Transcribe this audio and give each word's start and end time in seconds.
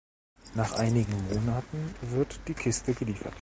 Nach 0.55 0.71
einigen 0.79 1.13
Monaten 1.29 1.93
wird 2.01 2.39
die 2.47 2.55
Kiste 2.55 2.95
geliefert. 2.95 3.29